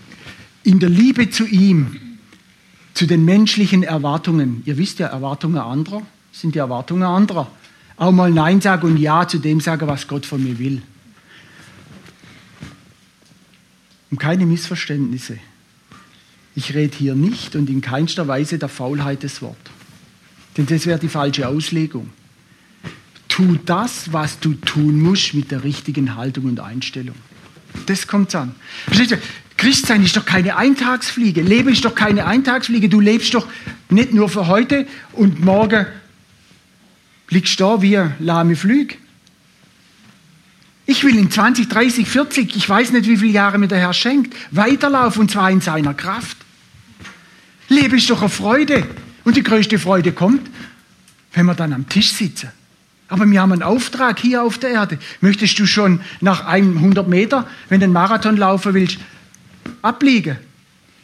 [0.62, 1.96] in der Liebe zu ihm,
[2.94, 7.48] zu den menschlichen Erwartungen, ihr wisst ja, Erwartungen anderer sind die Erwartungen anderer,
[7.98, 10.82] auch mal Nein sagen und Ja zu dem sagen, was Gott von mir will.
[14.10, 15.38] Um keine Missverständnisse.
[16.54, 19.72] Ich rede hier nicht und in keinster Weise der Faulheit des Wortes.
[20.56, 22.10] Denn das wäre die falsche Auslegung.
[23.28, 27.14] Tu das, was du tun musst, mit der richtigen Haltung und Einstellung.
[27.86, 28.54] Das kommt an.
[28.86, 29.18] Versteht ihr?
[29.56, 31.42] Christsein ist doch keine Eintagsfliege.
[31.42, 32.88] Leben ist doch keine Eintagsfliege.
[32.88, 33.46] Du lebst doch
[33.90, 35.86] nicht nur für heute und morgen
[37.30, 38.96] liegst da wie lahme Flüge.
[40.86, 43.92] Ich will in 20, 30, 40, ich weiß nicht, wie viele Jahre mir der Herr
[43.92, 46.38] schenkt, weiterlaufen und zwar in seiner Kraft.
[47.68, 48.86] Lebe ist doch eine Freude.
[49.24, 50.48] Und die größte Freude kommt,
[51.34, 52.48] wenn wir dann am Tisch sitzen.
[53.08, 54.98] Aber wir haben einen Auftrag hier auf der Erde.
[55.20, 58.98] Möchtest du schon nach 100 Meter, wenn du einen Marathon laufen willst,
[59.82, 60.38] abliegen?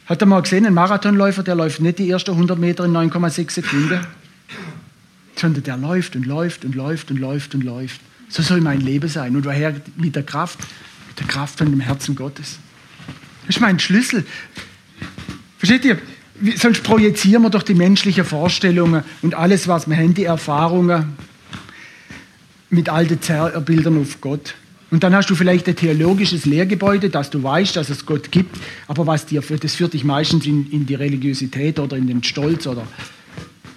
[0.07, 3.51] Hat er mal gesehen, ein Marathonläufer, der läuft nicht die ersten 100 Meter in 9,6
[3.51, 3.99] Sekunden,
[5.39, 8.01] sondern der läuft und läuft und läuft und läuft und läuft.
[8.29, 9.35] So soll mein Leben sein.
[9.35, 9.75] Und woher?
[9.97, 10.59] Mit der Kraft,
[11.07, 12.59] mit der Kraft von dem Herzen Gottes.
[13.45, 14.25] Das ist mein Schlüssel.
[15.57, 15.99] Versteht ihr?
[16.57, 21.13] Sonst projizieren wir doch die menschlichen Vorstellungen und alles, was wir haben, die Erfahrungen
[22.69, 23.19] mit alten
[23.63, 24.55] Bildern auf Gott.
[24.91, 28.55] Und dann hast du vielleicht ein theologisches Lehrgebäude, dass du weißt, dass es Gott gibt,
[28.87, 32.67] aber was dir das führt dich meistens in, in die Religiosität oder in den Stolz
[32.67, 32.85] oder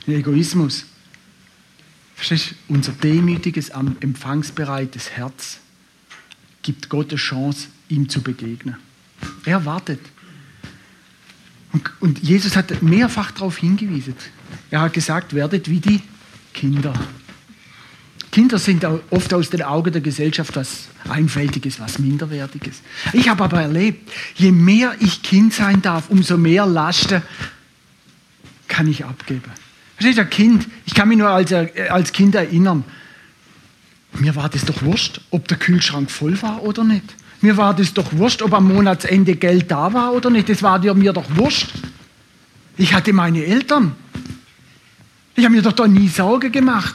[0.06, 0.84] den Egoismus.
[2.18, 2.74] Verstehst du?
[2.74, 5.60] Unser demütiges, empfangsbereites Herz
[6.62, 8.76] gibt Gott eine Chance, ihm zu begegnen.
[9.44, 10.00] Er wartet.
[11.72, 14.14] Und, und Jesus hat mehrfach darauf hingewiesen.
[14.68, 16.02] Er hat gesagt, werdet wie die
[16.52, 16.92] Kinder.
[18.32, 22.82] Kinder sind oft aus den Augen der Gesellschaft was Einfältiges, was Minderwertiges.
[23.12, 27.22] Ich habe aber erlebt, je mehr ich Kind sein darf, umso mehr Lasten
[28.66, 29.52] kann ich abgeben.
[29.98, 32.84] Versteht ihr, Kind, ich kann mich nur als, äh, als Kind erinnern,
[34.12, 37.16] mir war das doch wurscht, ob der Kühlschrank voll war oder nicht.
[37.40, 40.48] Mir war das doch wurscht, ob am Monatsende Geld da war oder nicht.
[40.48, 41.70] Das war mir doch wurscht.
[42.76, 43.96] Ich hatte meine Eltern.
[45.34, 46.94] Ich habe mir doch da nie Sorge gemacht.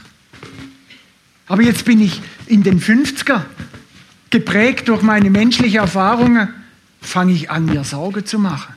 [1.47, 3.41] Aber jetzt bin ich in den 50er,
[4.29, 6.49] geprägt durch meine menschlichen Erfahrungen,
[7.01, 8.73] fange ich an, mir Sorge zu machen.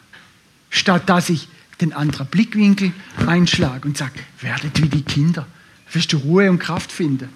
[0.69, 1.49] Statt dass ich
[1.81, 2.93] den anderen Blickwinkel
[3.27, 5.47] einschlage und sage, werdet wie die Kinder.
[5.93, 7.29] Wirst du Ruhe und Kraft finden.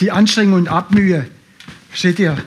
[0.00, 1.28] Die Anstrengung und Abmühe,
[1.92, 2.42] steht ihr,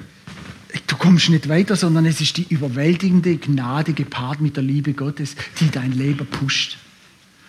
[0.88, 5.36] du kommst nicht weiter, sondern es ist die überwältigende Gnade gepaart mit der Liebe Gottes,
[5.60, 6.78] die dein Leben pusht.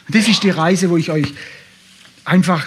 [0.07, 1.33] Und das ist die Reise, wo ich euch
[2.25, 2.67] einfach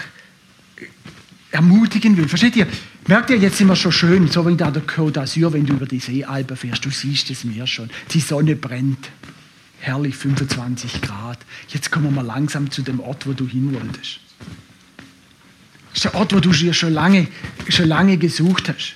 [1.52, 2.28] ermutigen will.
[2.28, 2.68] Versteht ihr?
[3.08, 5.74] Merkt ihr, jetzt sind wir schon schön, so wie da der Côte d'Azur, wenn du
[5.74, 7.90] über die Seealpen fährst, du siehst es Meer schon.
[8.12, 9.10] Die Sonne brennt
[9.86, 11.40] herrlich 25 Grad.
[11.70, 14.20] Jetzt kommen wir langsam zu dem Ort, wo du hin wolltest.
[15.90, 17.28] Das ist der Ort, wo du schon lange,
[17.70, 18.96] schon lange gesucht hast.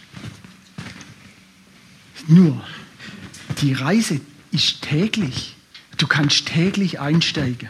[2.27, 2.63] Nur,
[3.61, 4.19] die Reise
[4.51, 5.55] ist täglich.
[5.97, 7.69] Du kannst täglich einsteigen.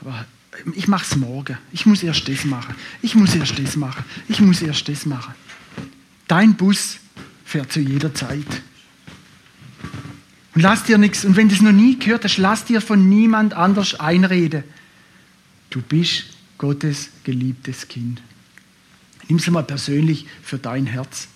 [0.00, 0.26] Aber
[0.74, 1.58] ich mache es morgen.
[1.72, 2.74] Ich muss erst das machen.
[3.02, 4.04] Ich muss erst das machen.
[4.28, 5.34] Ich muss erst das machen.
[6.28, 6.98] Dein Bus
[7.44, 8.46] fährt zu jeder Zeit.
[10.54, 13.08] Und lass dir nichts, und wenn du es noch nie gehört hast, lass dir von
[13.08, 14.62] niemand anders einreden.
[15.70, 16.24] Du bist
[16.58, 18.22] Gottes geliebtes Kind.
[19.28, 21.28] Nimm es mal persönlich für dein Herz.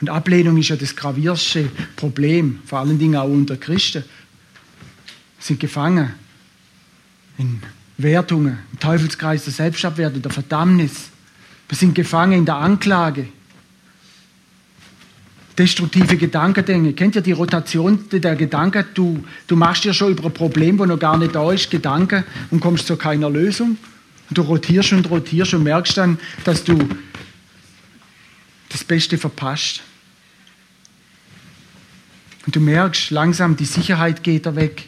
[0.00, 4.04] Und Ablehnung ist ja das gravierste Problem, vor allen Dingen auch unter Christen.
[5.38, 6.14] Sind gefangen
[7.38, 7.60] in
[7.98, 11.10] Wertungen, im Teufelskreis der Selbstabwertung, der Verdammnis.
[11.68, 13.28] Wir sind gefangen in der Anklage,
[15.58, 16.92] destruktive Gedankengänge.
[16.92, 18.84] Kennt ihr die Rotation der Gedanken?
[18.94, 22.24] Du, du machst dir schon über ein Problem, wo noch gar nicht da ist, Gedanken
[22.50, 23.78] und kommst zu keiner Lösung.
[24.28, 26.78] Und du rotierst und rotierst und merkst dann, dass du
[28.68, 29.82] das Beste verpasst.
[32.44, 34.84] Und du merkst langsam, die Sicherheit geht da weg.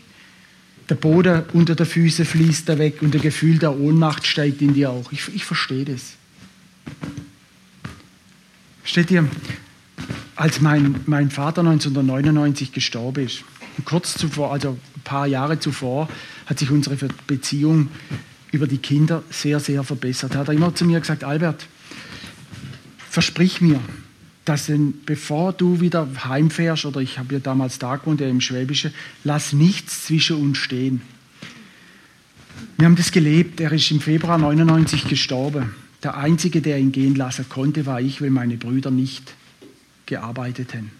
[0.88, 4.74] Der Boden unter den Füßen fließt da weg und das Gefühl der Ohnmacht steigt in
[4.74, 5.12] dir auch.
[5.12, 6.14] Ich, ich verstehe das.
[8.84, 9.28] Steht ihr,
[10.36, 13.44] als mein, mein Vater 1999 gestorben ist.
[13.84, 16.08] Kurz zuvor, also ein paar Jahre zuvor,
[16.46, 17.88] hat sich unsere Beziehung
[18.50, 20.34] über die Kinder sehr, sehr verbessert.
[20.34, 21.66] Er hat immer zu mir gesagt, Albert,
[23.10, 23.80] versprich mir,
[24.44, 24.70] dass
[25.04, 30.06] bevor du wieder heimfährst, oder ich habe ja damals da gewohnt, im Schwäbischen, lass nichts
[30.06, 31.02] zwischen uns stehen.
[32.76, 33.60] Wir haben das gelebt.
[33.60, 35.74] Er ist im Februar 99 gestorben.
[36.02, 39.34] Der Einzige, der ihn gehen lassen konnte, war ich, weil meine Brüder nicht
[40.08, 40.90] gearbeitet haben.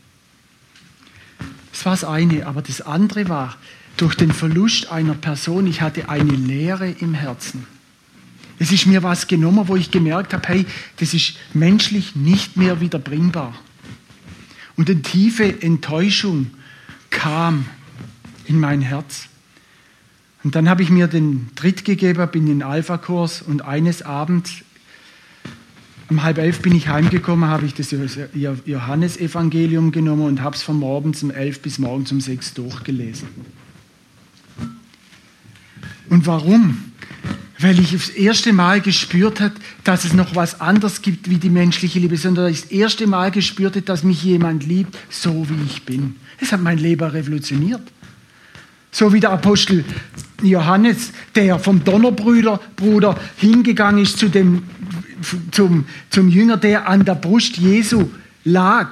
[1.72, 3.56] Das war das eine, aber das andere war,
[3.96, 7.66] durch den Verlust einer Person, ich hatte eine Leere im Herzen.
[8.60, 10.66] Es ist mir was genommen, wo ich gemerkt habe, hey,
[10.98, 13.54] das ist menschlich nicht mehr wiederbringbar.
[14.76, 16.50] Und eine tiefe Enttäuschung
[17.10, 17.66] kam
[18.46, 19.28] in mein Herz.
[20.44, 24.64] Und dann habe ich mir den Tritt gegeben, bin in den Alpha-Kurs und eines Abends
[26.10, 27.94] Um halb elf bin ich heimgekommen, habe ich das
[28.64, 33.28] Johannesevangelium genommen und habe es von morgens um elf bis morgens um sechs durchgelesen.
[36.08, 36.92] Und warum?
[37.58, 39.54] Weil ich das erste Mal gespürt habe,
[39.84, 43.30] dass es noch was anderes gibt wie die menschliche Liebe, sondern ich das erste Mal
[43.30, 46.16] gespürt habe, dass mich jemand liebt, so wie ich bin.
[46.40, 47.82] Das hat mein Leben revolutioniert.
[48.90, 49.84] So wie der Apostel
[50.42, 54.62] Johannes, der vom Donnerbruder Bruder hingegangen ist zu dem,
[55.50, 58.10] zum, zum Jünger, der an der Brust Jesu
[58.44, 58.90] lag,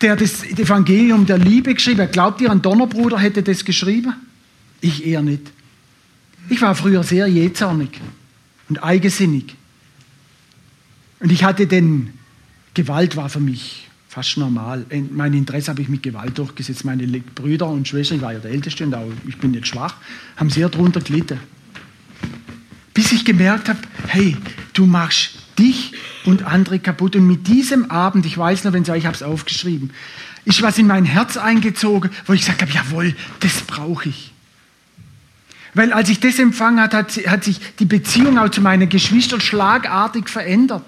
[0.00, 2.12] der das Evangelium der Liebe geschrieben hat.
[2.12, 4.14] Glaubt ihr, ein Donnerbruder hätte das geschrieben?
[4.80, 5.42] Ich eher nicht.
[6.48, 7.90] Ich war früher sehr jähzornig
[8.68, 9.54] und eigensinnig.
[11.20, 12.12] Und ich hatte den,
[12.74, 14.86] Gewalt war für mich fast normal.
[15.10, 16.84] Mein Interesse habe ich mit Gewalt durchgesetzt.
[16.84, 19.96] Meine Brüder und Schwestern, ich war ja der Älteste und auch ich bin nicht schwach,
[20.36, 21.38] haben sehr darunter gelitten.
[22.98, 23.78] Bis ich gemerkt habe,
[24.08, 24.36] hey,
[24.72, 25.92] du machst dich
[26.24, 27.14] und andere kaputt.
[27.14, 29.92] Und mit diesem Abend, ich weiß noch, wenn Sie, ich habe es aufgeschrieben,
[30.44, 34.32] ist was in mein Herz eingezogen, wo ich gesagt habe, jawohl, das brauche ich.
[35.74, 39.40] Weil als ich das empfangen hat, hat, hat sich die Beziehung auch zu meinen Geschwistern
[39.40, 40.82] schlagartig verändert.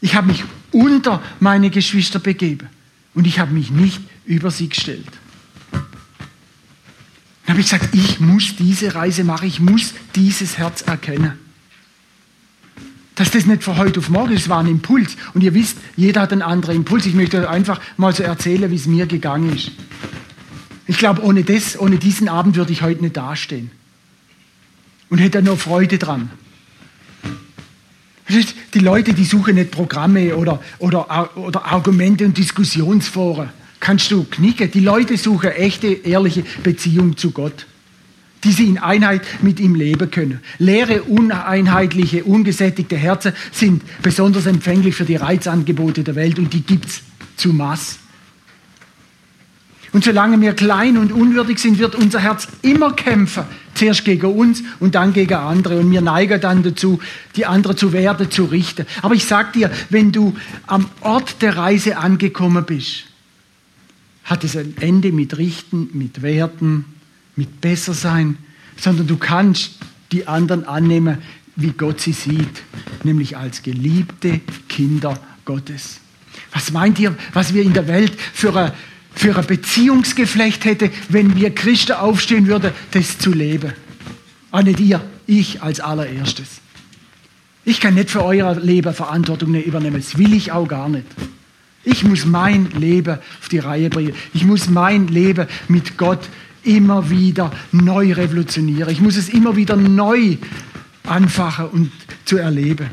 [0.00, 2.70] Ich habe mich unter meine Geschwister begeben
[3.12, 5.12] und ich habe mich nicht über sie gestellt.
[7.48, 11.32] Dann habe ich gesagt, ich muss diese Reise machen, ich muss dieses Herz erkennen.
[13.14, 15.16] Dass das nicht von heute auf morgen ist, war ein Impuls.
[15.32, 17.06] Und ihr wisst, jeder hat einen anderen Impuls.
[17.06, 19.70] Ich möchte einfach mal so erzählen, wie es mir gegangen ist.
[20.86, 23.70] Ich glaube, ohne das, ohne diesen Abend würde ich heute nicht dastehen.
[25.08, 26.28] Und hätte nur Freude dran.
[28.74, 33.48] Die Leute, die suchen nicht Programme oder, oder, oder Argumente und Diskussionsforen.
[33.80, 34.70] Kannst du knicken.
[34.70, 37.66] Die Leute suchen echte, ehrliche Beziehung zu Gott,
[38.44, 40.40] die sie in Einheit mit ihm leben können.
[40.58, 46.86] Leere, uneinheitliche, ungesättigte Herzen sind besonders empfänglich für die Reizangebote der Welt und die gibt
[46.86, 47.02] es
[47.36, 47.98] zu Mass.
[49.92, 53.44] Und solange wir klein und unwürdig sind, wird unser Herz immer kämpfen.
[53.74, 55.78] Zuerst gegen uns und dann gegen andere.
[55.78, 57.00] Und wir neigen dann dazu,
[57.36, 58.86] die anderen zu werden, zu richten.
[59.00, 63.04] Aber ich sag dir, wenn du am Ort der Reise angekommen bist,
[64.28, 66.84] hat es ein Ende mit Richten, mit Werten,
[67.34, 68.36] mit Bessersein,
[68.76, 69.78] sondern du kannst
[70.12, 71.18] die anderen annehmen,
[71.56, 72.62] wie Gott sie sieht,
[73.02, 76.00] nämlich als geliebte Kinder Gottes.
[76.52, 78.72] Was meint ihr, was wir in der Welt für eine
[79.18, 83.72] für ein Beziehungsgeflecht hätte, wenn wir Christen aufstehen würden, das zu leben.
[84.52, 86.60] Auch nicht ihr, ich als allererstes.
[87.64, 91.06] Ich kann nicht für euer Leben Verantwortung übernehmen, das will ich auch gar nicht.
[91.88, 94.12] Ich muss mein Leben auf die Reihe bringen.
[94.34, 96.28] Ich muss mein Leben mit Gott
[96.62, 98.90] immer wieder neu revolutionieren.
[98.90, 100.36] Ich muss es immer wieder neu
[101.04, 101.92] anfachen und
[102.26, 102.90] zu erleben.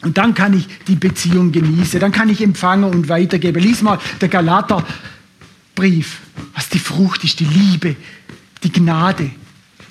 [0.00, 3.62] Und dann kann ich die Beziehung genießen, dann kann ich empfangen und weitergeben.
[3.62, 4.86] Lies mal der Galater
[5.74, 6.20] Brief,
[6.54, 7.94] was die Frucht ist, die Liebe,
[8.62, 9.30] die Gnade.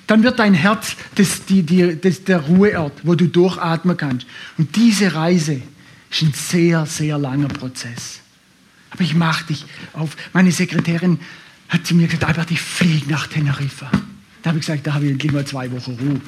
[0.07, 4.26] Dann wird dein Herz das, die, die, das der Ruheort, wo du durchatmen kannst.
[4.57, 5.61] Und diese Reise
[6.10, 8.20] ist ein sehr, sehr langer Prozess.
[8.89, 10.16] Aber ich mache dich auf.
[10.34, 11.20] Meine Sekretärin
[11.70, 13.91] hat zu mir gesagt, Albert, ich fliege nach Teneriffa.
[14.41, 16.22] Da habe ich gesagt, da habe ich endlich mal zwei Wochen Ruhe.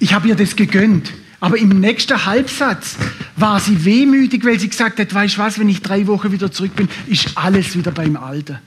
[0.00, 1.12] Ich habe ihr das gegönnt.
[1.40, 2.96] Aber im nächsten Halbsatz
[3.36, 6.52] war sie wehmütig, weil sie gesagt hat, weißt du was, wenn ich drei Wochen wieder
[6.52, 8.58] zurück bin, ist alles wieder beim Alten.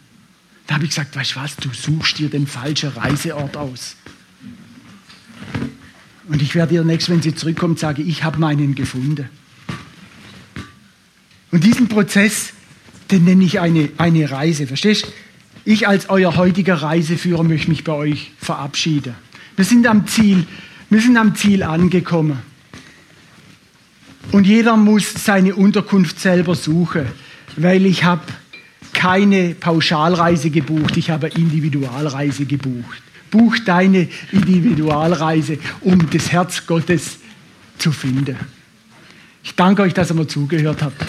[0.65, 3.95] Da habe ich gesagt, weißt du was, du suchst dir den falschen Reiseort aus.
[6.29, 9.29] Und ich werde ihr nächstes, wenn sie zurückkommt, sagen, ich habe meinen gefunden.
[11.51, 12.53] Und diesen Prozess,
[13.11, 14.65] den nenne ich eine, eine Reise.
[14.65, 15.07] Verstehst?
[15.65, 19.15] Ich als euer heutiger Reiseführer möchte mich bei euch verabschieden.
[19.55, 20.45] Wir sind am Ziel,
[20.89, 22.39] wir sind am Ziel angekommen.
[24.31, 27.05] Und jeder muss seine Unterkunft selber suchen,
[27.55, 28.23] weil ich habe
[28.93, 33.03] keine Pauschalreise gebucht, ich habe Individualreise gebucht.
[33.33, 37.17] Buch deine Individualreise, um das Herz Gottes
[37.79, 38.37] zu finden.
[39.43, 41.03] Ich danke euch, dass ihr mir zugehört habt.